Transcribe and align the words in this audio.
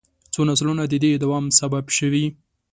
څو 0.33 0.41
نسلونه 0.49 0.83
د 0.87 0.93
دې 1.03 1.11
دوام 1.23 1.45
سبب 1.59 1.85
شوي. 1.97 2.25